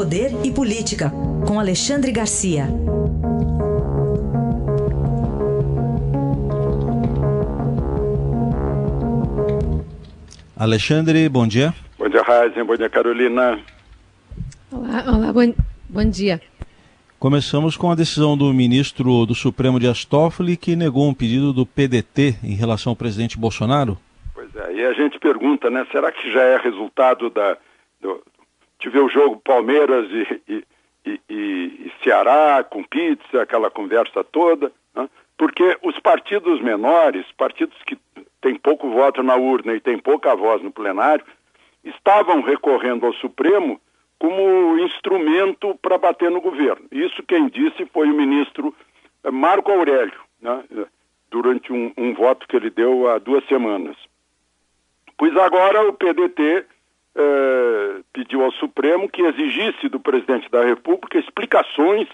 [0.00, 1.12] Poder e Política,
[1.46, 2.64] com Alexandre Garcia.
[10.56, 11.74] Alexandre, bom dia.
[11.98, 12.64] Bom dia, Raíssa.
[12.64, 13.60] Bom dia, Carolina.
[14.72, 15.52] Olá, olá bom,
[15.86, 16.40] bom dia.
[17.18, 21.66] Começamos com a decisão do ministro do Supremo de Toffoli, que negou um pedido do
[21.66, 23.98] PDT em relação ao presidente Bolsonaro.
[24.32, 27.58] Pois é, e a gente pergunta, né, será que já é resultado da,
[28.00, 28.22] do,
[28.88, 30.64] ver o jogo Palmeiras e, e,
[31.06, 35.08] e, e Ceará com pizza, aquela conversa toda, né?
[35.36, 37.98] porque os partidos menores, partidos que
[38.40, 41.24] têm pouco voto na urna e têm pouca voz no plenário,
[41.84, 43.80] estavam recorrendo ao Supremo
[44.18, 46.86] como instrumento para bater no governo.
[46.92, 48.74] Isso quem disse foi o ministro
[49.24, 50.62] eh, Marco Aurélio, né?
[51.30, 53.96] durante um, um voto que ele deu há duas semanas.
[55.16, 56.66] Pois agora o PDT
[57.16, 62.08] eh, pediu ao Supremo que exigisse do presidente da República explicações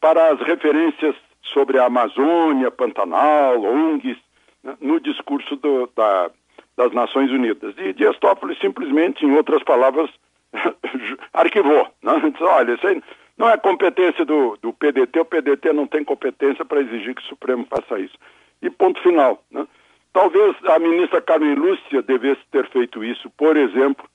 [0.00, 1.14] para as referências
[1.52, 4.18] sobre a Amazônia, Pantanal, ONGs,
[4.62, 6.30] né, no discurso do, da,
[6.76, 7.74] das Nações Unidas.
[7.78, 10.10] E Dias Toffoli simplesmente, em outras palavras,
[11.32, 11.88] arquivou.
[12.02, 12.30] Né?
[12.30, 13.02] Disse, olha, isso aí
[13.36, 17.26] não é competência do, do PDT, o PDT não tem competência para exigir que o
[17.26, 18.16] Supremo faça isso.
[18.62, 19.42] E ponto final.
[19.50, 19.66] Né?
[20.12, 24.08] Talvez a ministra Carmen Lúcia devesse ter feito isso, por exemplo,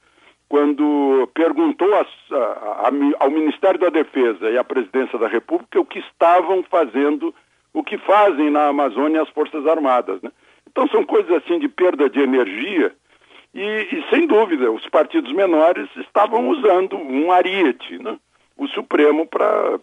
[0.49, 5.85] quando perguntou a, a, a, ao Ministério da Defesa e à Presidência da República o
[5.85, 7.33] que estavam fazendo,
[7.71, 10.19] o que fazem na Amazônia as Forças Armadas.
[10.23, 10.31] Né?
[10.67, 12.91] Então são coisas assim de perda de energia
[13.53, 18.17] e, e sem dúvida, os partidos menores estavam usando um ariete, né?
[18.57, 19.79] o Supremo, para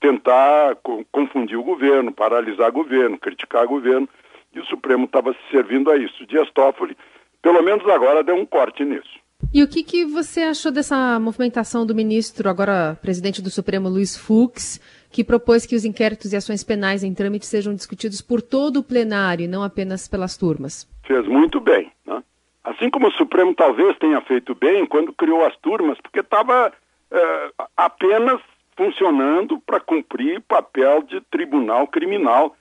[0.00, 4.08] tentar co confundir o governo, paralisar o governo, criticar o governo
[4.52, 6.26] e o Supremo estava se servindo a isso.
[6.26, 6.96] Dias Toffoli,
[7.40, 9.20] pelo menos agora, deu um corte nisso.
[9.52, 14.16] E o que, que você achou dessa movimentação do ministro, agora presidente do Supremo, Luiz
[14.16, 18.78] Fux, que propôs que os inquéritos e ações penais em trâmite sejam discutidos por todo
[18.78, 20.88] o plenário, não apenas pelas turmas?
[21.04, 21.90] Fez muito bem.
[22.06, 22.22] Né?
[22.62, 26.72] Assim como o Supremo talvez tenha feito bem quando criou as turmas, porque estava
[27.10, 28.40] é, apenas
[28.76, 32.54] funcionando para cumprir papel de tribunal criminal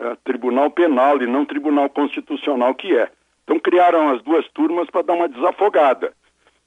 [0.00, 3.10] é, tribunal penal e não tribunal constitucional que é.
[3.44, 6.14] Então criaram as duas turmas para dar uma desafogada.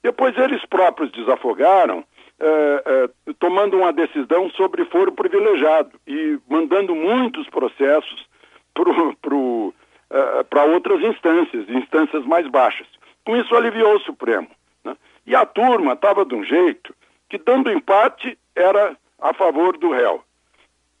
[0.04, 2.04] Depois eles próprios desafogaram,
[2.38, 8.26] é, é, tomando uma decisão sobre foro privilegiado e mandando muitos processos
[8.72, 12.86] para é, outras instâncias, instâncias mais baixas.
[13.24, 14.48] Com isso aliviou o Supremo.
[14.84, 14.96] Né?
[15.26, 16.94] E a turma estava de um jeito
[17.28, 20.22] que, dando empate, era a favor do réu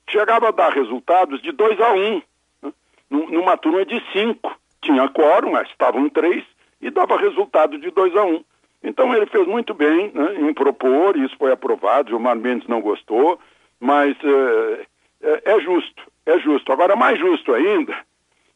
[0.08, 2.22] chegava a dar resultados de 2 a 1, um,
[2.62, 2.72] né?
[3.10, 4.54] numa turma de cinco.
[4.82, 6.44] Tinha quórum, mas estavam três,
[6.80, 8.34] e dava resultado de 2 a 1.
[8.34, 8.44] Um.
[8.84, 13.40] Então ele fez muito bem né, em propor, isso foi aprovado, Gilmar Mendes não gostou,
[13.80, 14.86] mas é,
[15.22, 16.70] é, é justo, é justo.
[16.70, 17.96] Agora, mais justo ainda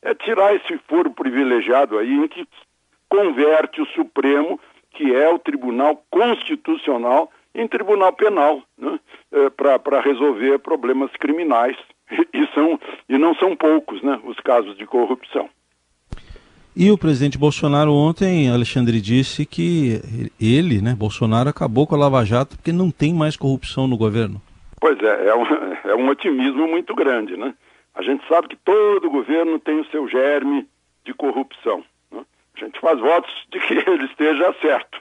[0.03, 2.47] é tirar esse foro privilegiado aí em que
[3.09, 4.61] converte o Supremo,
[4.93, 9.01] que é o Tribunal Constitucional, em tribunal penal, né?
[9.33, 11.77] é, para resolver problemas criminais.
[12.33, 15.51] E, são, e não são poucos né, os casos de corrupção.
[16.81, 20.01] E o presidente Bolsonaro ontem, Alexandre, disse que
[20.41, 24.41] ele, né, Bolsonaro, acabou com a Lava Jato porque não tem mais corrupção no governo.
[24.81, 25.45] Pois é, é um,
[25.91, 27.53] é um otimismo muito grande, né?
[27.97, 30.69] A gente sabe que todo governo tem o seu germe
[31.05, 31.83] de corrupção.
[32.13, 32.25] Né?
[32.57, 35.01] A gente faz votos de que ele esteja certo.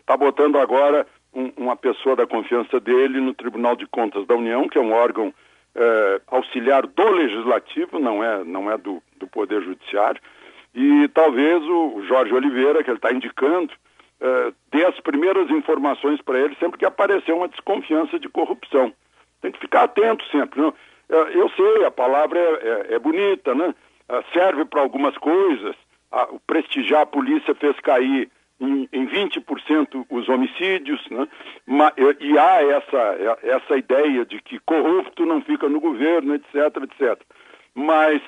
[0.00, 0.18] Está né?
[0.18, 4.76] botando agora um, uma pessoa da confiança dele no Tribunal de Contas da União, que
[4.76, 5.32] é um órgão
[5.76, 10.20] é, auxiliar do Legislativo, não é, não é do, do Poder Judiciário,
[10.74, 13.72] e talvez o Jorge Oliveira, que ele está indicando,
[14.20, 18.92] é, dê as primeiras informações para ele sempre que aparecer uma desconfiança de corrupção.
[19.40, 20.60] Tem que ficar atento sempre.
[20.60, 20.74] Não?
[21.08, 23.74] É, eu sei, a palavra é, é, é bonita, né?
[24.08, 25.76] É, serve para algumas coisas.
[26.30, 28.28] o prestigiar a polícia fez cair
[28.60, 31.28] em, em 20% os homicídios, né?
[32.18, 37.22] e há essa, essa ideia de que corrupto não fica no governo, etc, etc.
[37.78, 38.20] Mas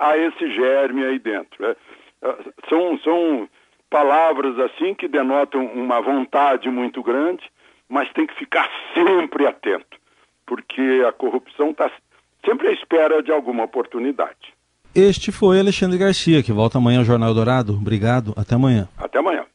[0.00, 1.64] há esse germe aí dentro.
[1.64, 1.76] É,
[2.22, 2.36] é,
[2.68, 3.48] são, são
[3.88, 7.44] palavras assim que denotam uma vontade muito grande,
[7.88, 9.96] mas tem que ficar sempre atento,
[10.44, 11.88] porque a corrupção está
[12.44, 14.52] sempre à espera de alguma oportunidade.
[14.92, 17.74] Este foi Alexandre Garcia, que volta amanhã ao Jornal Dourado.
[17.74, 18.88] Obrigado, até amanhã.
[18.98, 19.46] Até amanhã.